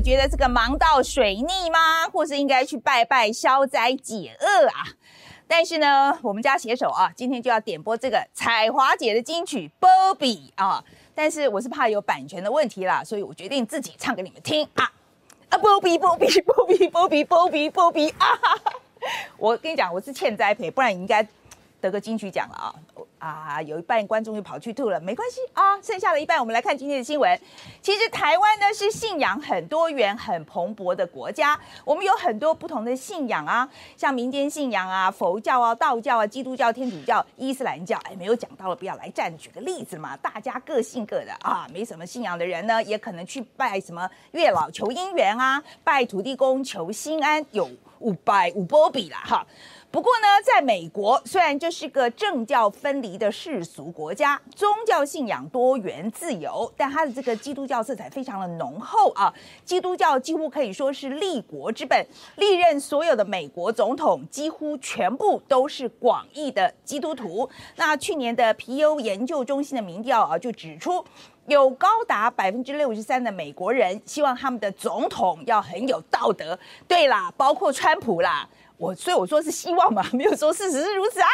[0.00, 2.06] 觉得这个忙到水逆吗？
[2.12, 4.84] 或是应该去拜拜消灾解厄啊？
[5.46, 10.84] 但是呢，我们家写手啊，今天就要点播这个彩华姐的金曲《Bobby》啊。
[11.14, 14.92] 但是我是怕有版权的问题啦，所以我决定自己唱给你们听啊
[15.48, 18.38] 啊！Bobby，Bobby，Bobby，Bobby，Bobby 啊！
[19.36, 21.26] 我跟你讲，我是欠栽培，不然你应该
[21.80, 22.74] 得个金曲奖了啊。
[23.18, 27.36] 啊，有一半观众就跑去吐了，没关系啊，剩下的一半我们来看今天的新闻。
[27.82, 47.68] 其实台湾呢是信仰很多元、很蓬勃的国家，我们有很多不同的信仰啊，像民间信仰啊、佛教啊、道教啊、基督教、天主教、伊斯兰教，哎，没有讲到了，不要来站，举个例子嘛，大家各信各的啊，没什么信仰的人呢，也可能去拜什么月老求姻缘啊，拜土地公求心安，有
[47.98, 49.44] 五拜五波比啦哈。
[49.90, 59.32] 不过呢，在美国虽然就是个政教分离的世俗国家，宗教信仰多元自由，但它的这个基督教色彩非常的浓厚啊。
[59.64, 67.48] 基督教几乎可以说是立国之本，历任所有的美国总统几乎全部都是广义的基督徒。
[67.76, 71.02] 那去年的皮尤研究中心的民调啊，就指出
[71.46, 76.58] 有高达百分之六十三的美国人希望他们的总统要很有道德。
[76.86, 78.46] 对啦，包括川普啦。
[78.78, 81.28] 我所以我说是希望嘛， 没有说事实是如此啊。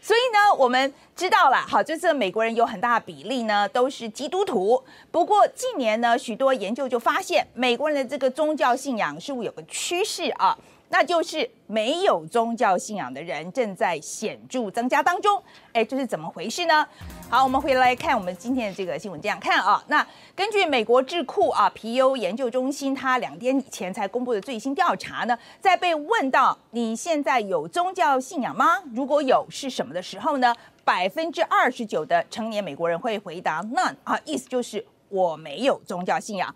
[0.00, 4.82] 所以呢，我们知道了，好，就是美国人有很大的比例呢都是基督徒。
[5.12, 10.58] 不过近年呢，许多研究就发现，美国人的这个宗教信仰似乎有个趋势啊。
[10.92, 16.86] 那就是没有宗教信仰的人正在显著增加当中，哎，这是怎么回事呢？
[17.30, 19.82] 好，我们回来看我们今天的这个新闻，这样看啊。
[19.88, 28.78] 那根据美国智库啊皮尤研究中心，它两天以前才公布的最新调查呢，在被问到你现在有宗教信仰吗？
[28.94, 30.54] 如果有，是什么的时候呢？
[30.84, 36.54] 百分之二十九的成年美国人会回答 none 啊，意思就是我没有宗教信仰。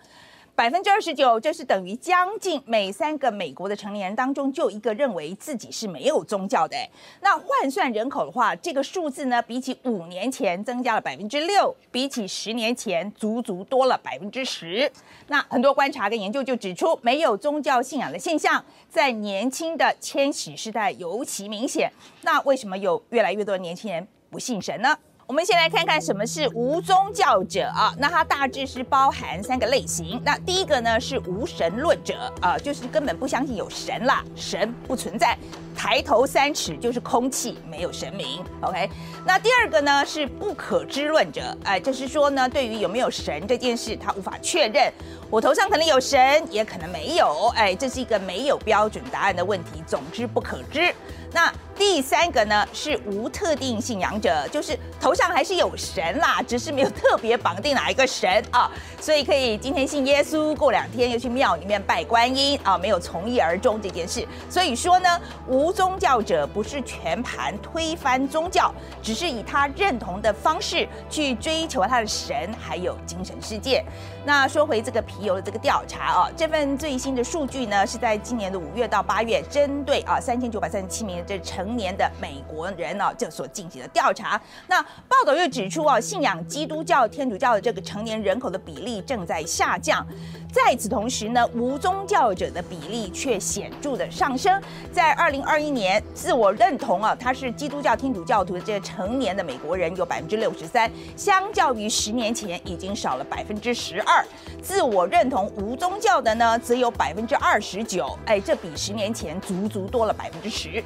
[0.57, 6.75] 百分之二十九，这是等于将近每三个美国的成年人当中就一个认为自己是没有宗教的。
[7.21, 14.91] 那换算人口的话，这个数字呢，比起五年前增加了百分之六，比起十年前足足多了百分之十。
[15.27, 21.93] 那很多观察跟研究就指出，没有宗教信仰的现象在年轻的千禧世代尤其明显。
[22.23, 24.97] 那为什么有越来越多的年轻人不信神呢？
[25.29, 27.93] 我们先来看看什么是无宗教者啊？
[27.99, 30.23] 那它大致是包含三个类型。
[30.25, 35.37] 那第一个呢是无神论者啊，就是根本不相信有神啦，神不存在，
[35.77, 38.41] 抬头三尺就是空气，没有神明。
[38.61, 38.89] OK，
[39.25, 44.93] 那第二个呢是不可知论者，哎，就是说呢，对于有没有神这件事，他无法确认。
[45.29, 49.83] 我头上可能有神，也可能没有，哎，这是一个没有标准答案的问题。
[49.89, 50.95] 总之不可知。
[51.37, 64.27] 那第三个呢是无特定信仰者，就是头上还是有神啦，只是没有特别绑定哪一个神啊， 所以可以今天信耶稣，过两天又去庙里面拜观音啊，没有从一而终这件事。
[64.49, 73.85] 所以说呢，无宗教者不是全盘推翻宗教，只是以他认同的方式去追求他的神还有精神世界。
[74.25, 81.23] 那说回这个皮尤的这个调查啊，这份最新的数据呢是在今年的五月到八月，针对啊三千九百三十七名。
[81.27, 84.41] 这成年的美国人呢，就所进行的调查。
[84.69, 90.07] 那报道又指出啊，信仰基督教、天主教的这个成年人口的比例正在下降。
[90.53, 94.63] 在此同时呢，无宗教者的比例却显著的上升。
[94.91, 104.25] 在二零二一年，自我认同啊，他是基督教、天主教徒的这成年的美国人有百分之六十三，相较于十年前已经少了百分之十二。
[104.63, 108.19] 自我认同无宗教的呢，则有百分之二十九。
[108.25, 110.83] 哎，这比十年前足足多了百分之十。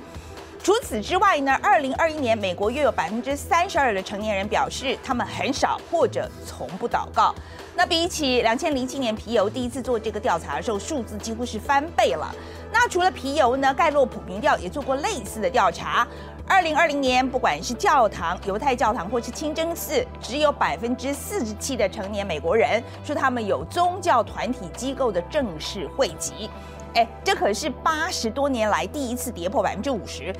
[0.62, 7.34] 除此之外呢，二零二一年美国约有百分之三十二的成年人表示他们很少或者从不祷告。
[7.80, 12.30] 那比起两千零七年皮尤第一次做这个调查的时候，数字几乎是翻倍了。
[12.70, 16.06] 那除了皮尤呢，盖洛普民调也做过类似的调查。
[16.46, 26.50] 二零二零年，不管是教堂、犹太教堂或是清真寺，只有百分之四十七的成年美国人说他们有宗教团体机构的正式汇集。
[26.96, 30.30] 哎，这可是八十多年来第一次跌破百分之五十。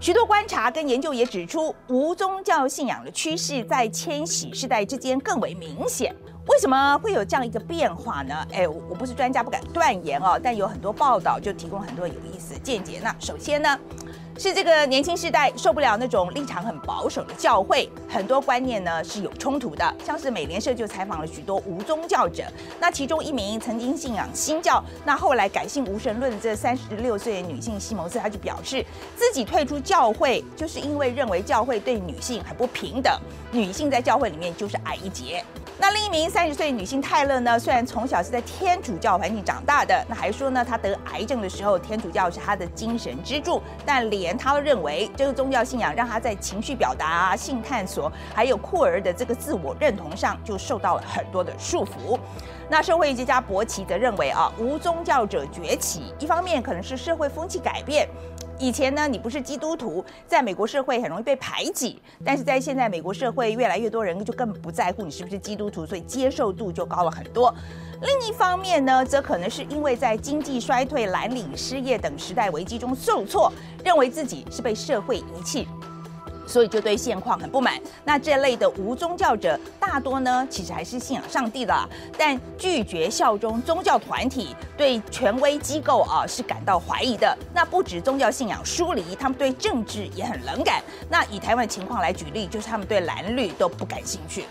[0.00, 6.12] 许多观察跟研究也指出，无宗教信仰的趋势在千禧世代之间更为明显。
[6.48, 8.34] 为什么会有这样一个变化呢？
[8.52, 10.40] 哎，我不是专家，不敢断言哦。
[10.42, 13.00] 但有很多报道就提供很多有意思的见解。
[13.02, 13.78] 那首先呢？
[14.40, 19.94] 是这个年轻世代受不了那种立场很保守的教会，很多观念呢是有冲突的。
[20.06, 22.44] 像是美联社就采访了许多无宗教者，
[22.78, 28.86] 那其中一名曾经信仰新教，那后来改信无神论的这三十六岁的女性西蒙斯，她就表示
[29.16, 33.20] 自己退出教会，就是因为认为教会对女性很不平等，
[33.50, 35.44] 女性在教会里面就是矮一截。
[35.80, 52.18] 那另一名三十岁女性泰勒呢，虽然从小是在天主教环境长大的，那还说呢，她得癌症的时候，天主教是她的精神支柱，但连她都认为这个宗教信仰让她在情绪表达、性探索，还有酷儿的这个自我认同上，就受到了很多的束缚。
[52.68, 58.08] 那社会学家伯奇则认为啊，无宗教者崛起，一方面可能是社会风气改变。
[58.60, 67.54] 以前呢，你不是基督徒，在美国社会很容易被排挤；但是在现在美国社会，越来越多人就更不在乎你是不是基督徒，所以接受度就高了很多。
[68.02, 73.52] 另一方面呢，则可能是因为在经济衰退、蓝领失业等时代危机中受挫，
[73.84, 75.68] 认为自己是被社会遗弃。
[76.48, 77.80] 所以就对现况很不满。
[78.04, 87.36] 那这类的无宗教者大多呢，其实还是信仰上帝的，但拒绝效忠宗教团体，对权威机构啊是感到怀疑的。
[87.54, 90.82] 那不止宗教信仰疏离，他们对政治也很冷感。
[91.10, 94.46] 那以台湾的情况来举例，就是他们对蓝绿都不感兴趣。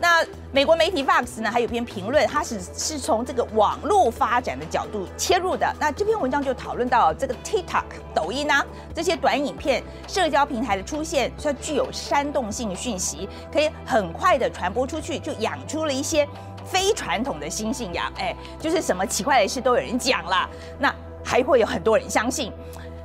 [0.00, 5.66] 那美国媒体 Fox 呢，还有篇评论，它是是从这个网络发展的角度切入的。
[5.80, 7.84] 那这篇文章就讨论到这个 TikTok、
[8.14, 8.54] 抖音呢
[8.94, 16.26] 这些短影片社交平台的出现，它具有煽动性讯息，可以很快的传播出去，就养出了一些
[16.64, 18.12] 非传统的新信仰。
[18.18, 20.48] 哎，就是什么奇怪的事都有人讲了，
[20.78, 22.52] 那还会有很多人相信。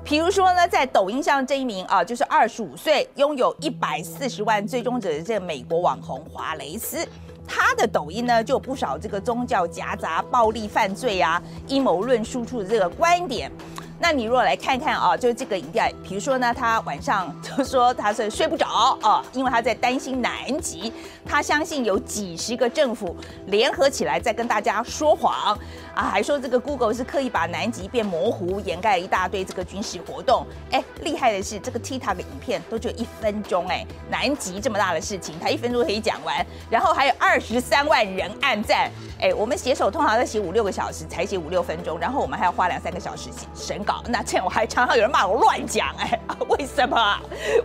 [0.03, 7.07] 比如说呢，在抖音上这一名啊，就是二十五岁，拥有一百四十万追踪者的这个美国网红华雷斯，
[7.47, 13.49] 他的抖音呢就有不少这个宗教夹杂暴力犯罪啊、阴谋论输出的这个观点。
[13.99, 20.91] 那你如果来看看啊，就是这个影片，比如说呢，他晚上就说他是睡不着啊，因为他在担心南极，
[21.25, 23.15] 他相信有几十个政府
[23.45, 25.57] 联合起来在跟大家说谎。
[25.95, 30.45] 啊，还说这个 Google 是刻意把南极变模糊，掩盖一大堆这个军事活动。
[30.71, 38.89] 哎，厉害的是这个 TikTok 影片都只有一分钟，哎，南极这么大的事情，他一分钟可以讲完，然后还有二十三万人按赞。
[39.19, 44.03] 哎，我们写手通常在写五六个小时，才写五六分钟，然后我们还要花两三个小时审稿。
[44.07, 46.19] 那这样我还常常有人骂我乱讲，哎，
[46.49, 47.19] 为什么？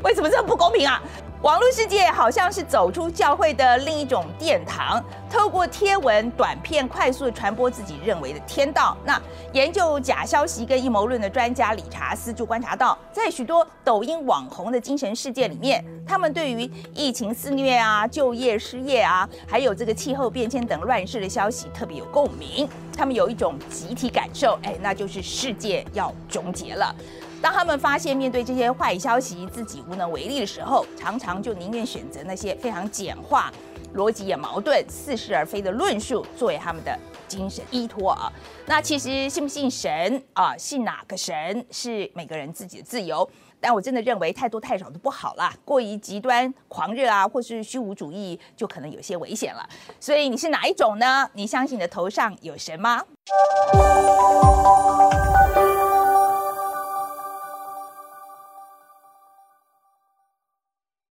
[0.05, 1.03] 为什么这么不公平啊？
[1.43, 5.01] 网络世界好像是走出教会的另一种殿堂，
[5.31, 8.97] 透过贴文、短片快速传播自己认为的天道。
[9.05, 22.69] 那研究假消息跟阴谋论的专家理查斯就观察到，在许多抖音网红的精神世界里面，他们对于疫情肆虐啊、就业失业啊，还有这个气候变迁等乱世的消息特别有共鸣。
[22.97, 26.93] 他们有一种集体感受，哎，那就是世界要终结了。
[27.41, 33.53] 当他们发现面对这些坏消息自己无能为力的时候，常常就宁愿选择那些非常简化、
[33.95, 36.99] 逻辑也矛盾、似是而非的论述作为他们的
[37.29, 38.33] 精神依托啊。
[38.67, 43.29] 那其实信不信神啊，信哪个神是每个人自己的自由。
[43.61, 49.69] 但我真的认为太多太少都不好啦，过于极端狂热啊，或是虚无主义，就可能有些危险了。
[49.99, 51.29] 所以你是哪一种呢？
[51.33, 53.05] 你相信你的头上有神吗？